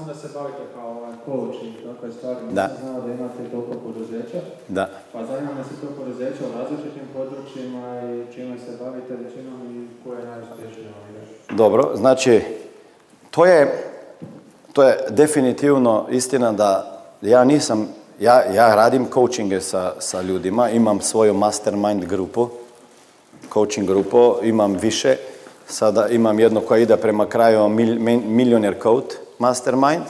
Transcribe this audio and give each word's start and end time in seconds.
sam 0.00 0.08
da 0.08 0.14
se 0.14 0.28
bavite 0.34 0.62
kao 0.74 0.90
ovaj 0.90 1.12
coach 1.24 1.64
i 1.64 1.84
takve 1.86 2.12
stvari. 2.12 2.38
Da. 2.50 2.62
Nisam 2.62 2.78
znao 2.82 3.00
da 3.00 3.12
imate 3.12 3.50
toliko 3.50 3.72
poduzeća. 3.84 4.40
Da. 4.68 4.90
Pa 5.12 5.26
zanima 5.26 5.54
me 5.54 5.64
se 5.64 5.70
to 5.80 5.86
poduzeća 5.98 6.44
u 6.48 6.58
različitim 6.58 7.02
područjima 7.14 8.00
i 8.02 8.34
čime 8.34 8.58
se 8.58 8.84
bavite 8.84 9.16
većinom 9.16 9.60
i 9.76 10.04
koje 10.04 10.18
je 10.18 10.26
najuspješnije 10.26 10.92
Dobro, 11.50 11.90
znači 11.94 12.40
to 13.30 13.46
je, 13.46 13.84
to 14.72 14.82
je 14.82 14.98
definitivno 15.10 16.06
istina 16.10 16.52
da 16.52 17.00
ja 17.22 17.44
nisam, 17.44 17.88
ja, 18.20 18.42
ja 18.54 18.74
radim 18.74 19.06
coachinge 19.14 19.60
sa, 19.60 19.92
sa 19.98 20.22
ljudima, 20.22 20.70
imam 20.70 21.00
svoju 21.00 21.34
mastermind 21.34 22.04
grupu, 22.04 22.48
coaching 23.52 23.86
grupu, 23.86 24.34
imam 24.42 24.72
više, 24.72 25.16
sada 25.66 26.08
imam 26.08 26.40
jedno 26.40 26.60
koja 26.60 26.78
ide 26.78 26.96
prema 26.96 27.26
kraju 27.26 27.68
mil, 27.68 27.98
Millionaire 28.26 28.80
Code 28.82 29.29
Mastermind, 29.40 30.02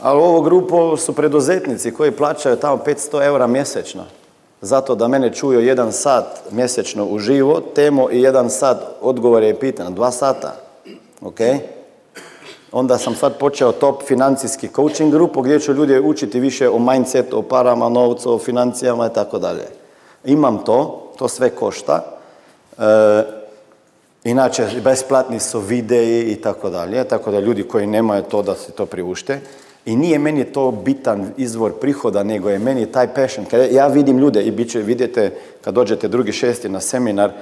ali 0.00 0.20
ovu 0.20 0.42
grupu 0.42 0.96
su 0.96 1.12
preduzetnici 1.12 1.94
koji 1.94 2.10
plaćaju 2.10 2.56
tamo 2.56 2.76
500 2.86 3.24
eura 3.24 3.46
mjesečno. 3.46 4.04
Zato 4.60 4.94
da 4.94 5.08
mene 5.08 5.32
čuju 5.32 5.60
jedan 5.60 5.92
sat 5.92 6.40
mjesečno 6.50 7.06
u 7.06 7.18
živo, 7.18 7.60
temu 7.74 8.08
i 8.10 8.22
jedan 8.22 8.50
sat 8.50 8.78
odgovore 9.00 9.48
i 9.48 9.54
pitanja, 9.54 9.90
dva 9.90 10.10
sata. 10.10 10.54
Ok? 11.20 11.40
Onda 12.72 12.98
sam 12.98 13.14
sad 13.14 13.38
počeo 13.38 13.72
top 13.72 14.02
financijski 14.02 14.68
coaching 14.68 15.12
grupu 15.12 15.42
gdje 15.42 15.60
ću 15.60 15.72
ljudi 15.72 15.98
učiti 15.98 16.40
više 16.40 16.68
o 16.68 16.78
mindsetu, 16.78 17.38
o 17.38 17.42
parama, 17.42 17.88
novcu, 17.88 18.34
o 18.34 18.38
financijama 18.38 19.06
i 19.06 19.14
tako 19.14 19.38
dalje. 19.38 19.66
Imam 20.24 20.64
to, 20.64 21.10
to 21.18 21.28
sve 21.28 21.50
košta. 21.50 22.04
E, 22.78 23.41
inače, 24.24 24.68
besplatni 24.84 25.40
su 25.40 25.60
videi 25.60 26.32
i 26.32 26.36
tako 26.36 26.70
dalje, 26.70 27.04
tako 27.04 27.30
da 27.30 27.40
ljudi 27.40 27.62
koji 27.62 27.86
nemaju 27.86 28.22
to 28.22 28.42
da 28.42 28.54
se 28.54 28.72
to 28.72 28.86
priušte. 28.86 29.40
I 29.86 29.96
nije 29.96 30.18
meni 30.18 30.44
to 30.44 30.70
bitan 30.70 31.32
izvor 31.36 31.72
prihoda, 31.80 32.22
nego 32.22 32.50
je 32.50 32.58
meni 32.58 32.86
taj 32.86 33.14
passion. 33.14 33.46
Kad 33.50 33.72
ja 33.72 33.86
vidim 33.86 34.18
ljude 34.18 34.42
i 34.42 34.50
bit 34.50 34.70
će, 34.70 34.78
vidite 34.78 35.32
kad 35.60 35.74
dođete 35.74 36.08
drugi 36.08 36.32
šesti 36.32 36.68
na 36.68 36.80
seminar, 36.80 37.32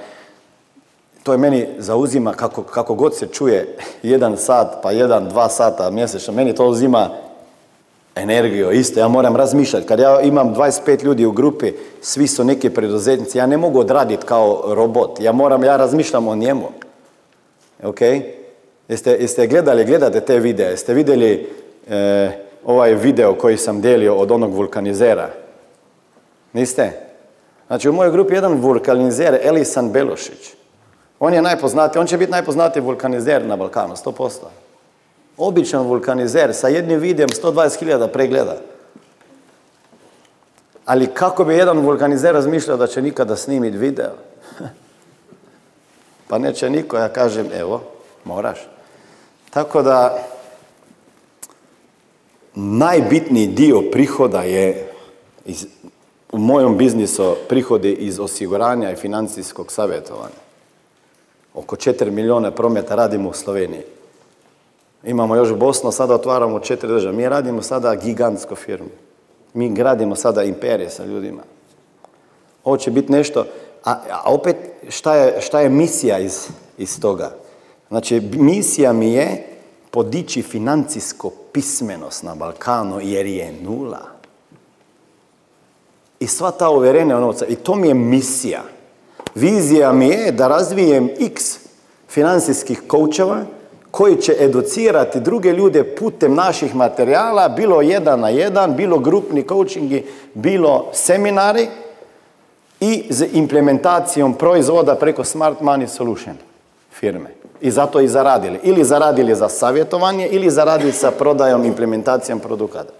to 1.23 1.31
je 1.31 1.37
meni 1.37 1.67
zauzima 1.77 2.33
kako, 2.33 2.63
kako 2.63 2.95
god 2.95 3.17
se 3.17 3.27
čuje 3.27 3.77
jedan 4.03 4.37
sat, 4.37 4.77
pa 4.83 4.91
jedan, 4.91 5.29
dva 5.29 5.49
sata 5.49 5.91
mjesečno, 5.91 6.33
meni 6.33 6.55
to 6.55 6.67
uzima 6.67 7.09
energiju, 8.15 8.71
isto, 8.71 8.99
ja 8.99 9.07
moram 9.07 9.35
razmišljati. 9.35 9.87
Kad 9.87 9.99
ja 9.99 10.21
imam 10.21 10.55
25 10.55 11.03
ljudi 11.03 11.25
u 11.25 11.31
grupi, 11.31 11.71
svi 12.01 12.27
su 12.27 12.43
neki 12.43 12.69
preduzetnici, 12.69 13.37
ja 13.37 13.45
ne 13.45 13.57
mogu 13.57 13.79
odraditi 13.79 14.25
kao 14.25 14.63
robot, 14.67 15.19
ja 15.19 15.31
moram, 15.31 15.63
ja 15.63 15.77
razmišljam 15.77 16.27
o 16.27 16.35
njemu. 16.35 16.69
Ok? 17.83 18.01
Jeste, 18.87 19.11
jeste 19.11 19.47
gledali, 19.47 19.85
gledate 19.85 20.19
te 20.21 20.39
videe, 20.39 20.69
jeste 20.69 20.93
vidjeli 20.93 21.49
e, 21.89 22.31
ovaj 22.65 22.95
video 22.95 23.33
koji 23.33 23.57
sam 23.57 23.81
dijelio 23.81 24.15
od 24.15 24.31
onog 24.31 24.53
vulkanizera? 24.53 25.29
Niste? 26.53 26.91
Znači 27.67 27.89
u 27.89 27.93
mojoj 27.93 28.11
grupi 28.11 28.33
jedan 28.33 28.53
vulkanizer, 28.53 29.39
Elisan 29.43 29.91
Belošić. 29.91 30.53
On 31.19 31.33
je 31.33 31.41
najpoznatiji, 31.41 31.99
on 31.99 32.07
će 32.07 32.17
biti 32.17 32.31
najpoznatiji 32.31 32.83
vulkanizer 32.83 33.45
na 33.45 33.55
Balkanu, 33.55 33.95
100%. 33.95 34.29
Običan 35.41 35.87
vulkanizer 35.87 36.53
sa 36.53 36.67
jednim 36.67 36.99
videom 36.99 37.29
120.000 37.29 38.07
pregleda. 38.07 38.57
Ali 40.85 41.07
kako 41.07 41.43
bi 41.43 41.55
jedan 41.55 41.79
vulkanizer 41.79 42.33
razmišljao 42.33 42.77
da 42.77 42.87
će 42.87 43.01
nikada 43.01 43.35
snimiti 43.35 43.77
video? 43.77 44.11
pa 46.29 46.37
neće 46.37 46.69
niko, 46.69 46.97
ja 46.97 47.09
kažem, 47.09 47.47
evo, 47.53 47.81
moraš. 48.23 48.59
Tako 49.49 49.81
da, 49.81 50.17
najbitniji 52.55 53.47
dio 53.47 53.81
prihoda 53.91 54.41
je 54.41 54.91
iz, 55.45 55.65
u 56.31 56.37
mojom 56.37 56.77
biznisu 56.77 57.35
prihodi 57.49 57.91
iz 57.91 58.19
osiguranja 58.19 58.91
i 58.91 58.95
financijskog 58.95 59.71
savjetovanja. 59.71 60.41
Oko 61.53 61.75
4 61.75 62.09
milijuna 62.09 62.51
prometa 62.51 62.95
radimo 62.95 63.29
u 63.29 63.33
Sloveniji. 63.33 64.00
Imamo 65.03 65.35
još 65.35 65.53
Bosnu, 65.53 65.91
sada 65.91 66.15
otvaramo 66.15 66.59
četiri 66.59 66.87
države. 66.87 67.15
Mi 67.15 67.29
radimo 67.29 67.61
sada 67.61 67.95
gigantsku 67.95 68.55
firmu. 68.55 68.89
Mi 69.53 69.69
gradimo 69.69 70.15
sada 70.15 70.43
imperije 70.43 70.89
sa 70.89 71.05
ljudima. 71.05 71.41
Ovo 72.63 72.77
će 72.77 72.91
biti 72.91 73.11
nešto, 73.11 73.45
a, 73.83 74.21
opet 74.25 74.55
šta 74.89 75.15
je, 75.15 75.41
šta 75.41 75.59
je 75.61 75.69
misija 75.69 76.19
iz, 76.19 76.47
iz 76.77 77.01
toga? 77.01 77.31
Znači, 77.89 78.21
misija 78.33 78.93
mi 78.93 79.13
je 79.13 79.47
podići 79.91 80.41
financijsko 80.41 81.31
pismenost 81.51 82.23
na 82.23 82.35
Balkanu 82.35 82.99
jer 83.01 83.25
je 83.25 83.53
nula. 83.63 84.01
I 86.19 86.27
sva 86.27 86.51
ta 86.51 86.69
uvjerenja 86.69 87.19
novca, 87.19 87.45
i 87.45 87.55
to 87.55 87.75
mi 87.75 87.87
je 87.87 87.93
misija. 87.93 88.61
Vizija 89.35 89.93
mi 89.93 90.07
je 90.07 90.31
da 90.31 90.47
razvijem 90.47 91.09
x 91.19 91.59
financijskih 92.09 92.81
koučeva 92.87 93.45
koji 93.91 94.15
će 94.15 94.35
educirati 94.39 95.19
druge 95.19 95.51
ljude 95.51 95.83
putem 95.83 96.35
naših 96.35 96.75
materijala, 96.75 97.49
bilo 97.49 97.81
jedan 97.81 98.19
na 98.19 98.29
jedan, 98.29 98.75
bilo 98.75 98.99
grupni 98.99 99.43
coachingi, 99.47 100.05
bilo 100.33 100.89
seminari 100.93 101.67
i 102.79 103.05
z 103.09 103.27
implementacijom 103.33 104.33
proizvoda 104.33 104.95
preko 104.95 105.23
Smart 105.23 105.59
Money 105.59 105.87
Solution 105.87 106.35
firme. 106.91 107.29
I 107.61 107.71
zato 107.71 107.99
i 107.99 108.07
zaradili. 108.07 108.59
Ili 108.63 108.83
zaradili 108.83 109.35
za 109.35 109.49
savjetovanje, 109.49 110.27
ili 110.27 110.49
zaradili 110.49 110.91
sa 110.91 111.11
prodajom, 111.11 111.65
implementacijom 111.65 112.39
produkata. 112.39 112.93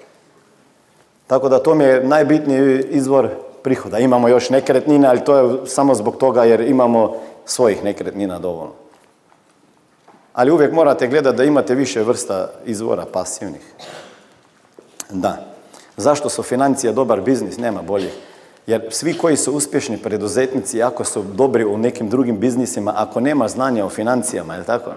Tako 1.28 1.50
da 1.50 1.60
to 1.60 1.76
mi 1.76 1.84
je 1.84 2.04
najbitniji 2.04 2.84
izvor 2.90 3.30
prihoda. 3.64 4.00
Imamo 4.00 4.28
još 4.28 4.50
nekretnine, 4.50 5.08
ali 5.08 5.24
to 5.24 5.38
je 5.38 5.66
samo 5.66 5.96
zbog 5.96 6.18
toga 6.18 6.44
jer 6.44 6.62
imamo 6.62 7.16
svojih 7.46 7.84
nekretnina 7.84 8.40
dovoljno. 8.40 8.74
Ali 10.34 10.52
uvijek 10.52 10.74
morate 10.74 11.08
gledati 11.08 11.38
da 11.38 11.44
imate 11.44 11.76
više 11.76 12.04
vrsta 12.04 12.50
izvora 12.66 13.06
pasivnih. 13.14 13.62
Da. 15.10 15.46
Zašto 15.98 16.30
su 16.30 16.44
financije 16.44 16.94
dobar 16.94 17.22
biznis? 17.22 17.58
Nema 17.58 17.82
boljih. 17.82 18.14
Jer 18.68 18.88
svi 18.92 19.18
koji 19.18 19.38
su 19.38 19.54
uspješni 19.54 19.98
preduzetnici, 19.98 20.84
ako 20.84 21.04
su 21.04 21.24
dobri 21.24 21.66
u 21.66 21.78
nekim 21.78 22.10
drugim 22.10 22.40
biznisima, 22.40 22.94
ako 22.96 23.20
nema 23.20 23.48
znanja 23.48 23.86
o 23.86 23.90
financijama, 23.90 24.56
je 24.56 24.64
tako? 24.64 24.92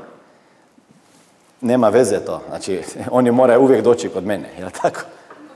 Nema 1.61 1.89
veze 1.89 2.21
to. 2.21 2.41
Znači, 2.49 2.83
oni 3.11 3.31
moraju 3.31 3.61
uvijek 3.61 3.85
doći 3.85 4.09
kod 4.09 4.27
mene, 4.27 4.49
je 4.59 4.71
tako? 4.83 5.01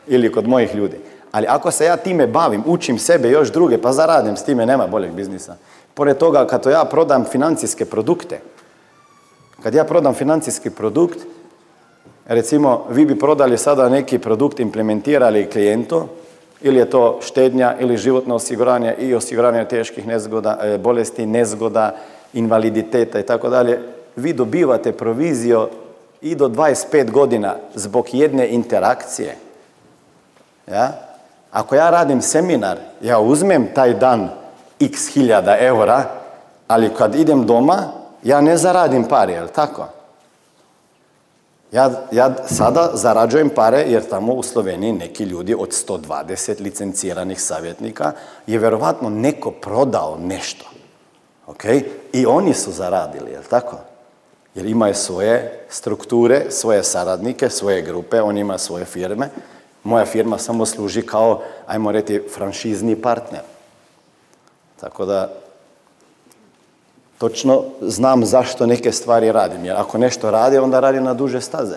Ili 0.06 0.32
kod 0.32 0.48
mojih 0.48 0.74
ljudi. 0.74 0.96
Ali 1.32 1.46
ako 1.46 1.70
se 1.70 1.84
ja 1.84 1.96
time 1.96 2.26
bavim, 2.26 2.62
učim 2.66 2.98
sebe 2.98 3.30
još 3.30 3.52
druge, 3.52 3.82
pa 3.82 3.92
zaradim 3.92 4.36
s 4.36 4.44
time, 4.44 4.66
nema 4.66 4.86
boljeg 4.86 5.12
biznisa. 5.12 5.56
Pored 5.94 6.18
toga, 6.18 6.46
kad 6.46 6.62
to 6.62 6.70
ja 6.70 6.84
prodam 6.84 7.24
financijske 7.24 7.84
produkte, 7.84 8.40
kad 9.62 9.74
ja 9.74 9.84
prodam 9.84 10.14
financijski 10.14 10.70
produkt, 10.70 11.18
recimo, 12.26 12.84
vi 12.90 13.06
bi 13.06 13.18
prodali 13.18 13.58
sada 13.58 13.88
neki 13.88 14.18
produkt, 14.18 14.60
implementirali 14.60 15.50
klijentu, 15.50 16.04
ili 16.62 16.78
je 16.78 16.90
to 16.90 17.18
štednja, 17.22 17.76
ili 17.80 17.96
životno 17.96 18.34
osiguranje 18.34 18.94
i 18.98 19.14
osiguranje 19.14 19.64
teških 19.64 20.06
nezgoda, 20.06 20.58
e, 20.62 20.78
bolesti, 20.78 21.26
nezgoda, 21.26 21.96
invaliditeta 22.32 23.20
i 23.20 23.22
tako 23.22 23.48
dalje, 23.48 23.80
vi 24.16 24.32
dobivate 24.32 24.92
proviziju 24.92 25.68
i 26.20 26.34
do 26.34 26.48
25 26.48 27.10
godina 27.10 27.54
zbog 27.74 28.06
jedne 28.12 28.48
interakcije. 28.48 29.36
Ja? 30.66 30.92
Ako 31.50 31.74
ja 31.74 31.90
radim 31.90 32.22
seminar, 32.22 32.78
ja 33.00 33.18
uzmem 33.18 33.68
taj 33.74 33.94
dan 33.94 34.28
x 34.80 35.08
hiljada 35.14 35.56
eura, 35.60 36.04
ali 36.68 36.90
kad 36.98 37.14
idem 37.14 37.46
doma, 37.46 37.97
ja 38.22 38.40
ne 38.40 38.56
zaradim 38.56 39.04
pare, 39.04 39.32
jel 39.32 39.48
tako? 39.48 39.86
Ja, 41.72 41.90
ja 42.12 42.34
sada 42.46 42.90
zarađujem 42.94 43.50
pare 43.50 43.84
jer 43.86 44.08
tamo 44.08 44.32
u 44.32 44.42
Sloveniji 44.42 44.92
neki 44.92 45.24
ljudi 45.24 45.54
od 45.54 45.68
120 45.68 46.60
licenciranih 46.60 47.42
savjetnika 47.42 48.12
je 48.46 48.58
vjerovatno 48.58 49.10
neko 49.10 49.50
prodao 49.50 50.18
nešto. 50.20 50.64
Ok? 51.46 51.64
I 52.12 52.26
oni 52.26 52.54
su 52.54 52.72
zaradili, 52.72 53.30
jel 53.30 53.42
tako? 53.50 53.76
Jer 54.54 54.66
imaju 54.66 54.94
svoje 54.94 55.64
strukture, 55.68 56.44
svoje 56.50 56.84
saradnike, 56.84 57.50
svoje 57.50 57.82
grupe, 57.82 58.20
on 58.20 58.38
ima 58.38 58.58
svoje 58.58 58.84
firme. 58.84 59.28
Moja 59.84 60.04
firma 60.04 60.38
samo 60.38 60.66
služi 60.66 61.02
kao, 61.02 61.42
ajmo 61.66 61.92
reći, 61.92 62.22
franšizni 62.34 62.96
partner. 62.96 63.40
Tako 64.80 65.04
da, 65.04 65.32
točno 67.18 67.62
znam 67.80 68.24
zašto 68.24 68.66
neke 68.66 68.92
stvari 68.92 69.32
radim. 69.32 69.64
Jer 69.64 69.76
ako 69.76 69.98
nešto 69.98 70.30
radi, 70.30 70.58
onda 70.58 70.80
radi 70.80 71.00
na 71.00 71.14
duže 71.14 71.40
staze. 71.40 71.76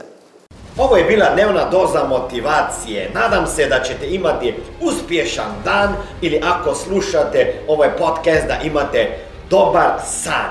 Ovo 0.77 0.97
je 0.97 1.03
bila 1.03 1.25
dnevna 1.33 1.69
doza 1.69 2.03
motivacije. 2.09 3.11
Nadam 3.13 3.47
se 3.47 3.67
da 3.67 3.79
ćete 3.83 4.09
imati 4.09 4.53
uspješan 4.81 5.51
dan 5.65 5.93
ili 6.21 6.41
ako 6.43 6.75
slušate 6.75 7.53
ovaj 7.67 7.97
podcast 7.97 8.47
da 8.47 8.57
imate 8.63 9.07
dobar 9.49 9.91
san. 10.05 10.49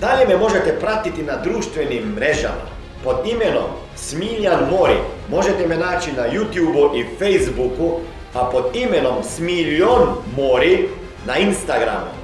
Dalje 0.00 0.26
me 0.28 0.36
možete 0.36 0.78
pratiti 0.80 1.22
na 1.22 1.36
društvenim 1.36 2.12
mrežama 2.14 2.74
pod 3.04 3.16
imenom 3.24 3.70
Smiljan 3.96 4.60
Mori. 4.70 4.96
Možete 5.30 5.66
me 5.66 5.76
naći 5.76 6.12
na 6.12 6.22
YouTubeu 6.22 7.00
i 7.00 7.06
Facebooku, 7.18 8.00
a 8.34 8.44
pod 8.44 8.64
imenom 8.76 9.22
Smiljon 9.22 10.08
Mori 10.36 10.88
na 11.26 11.36
Instagramu. 11.36 12.23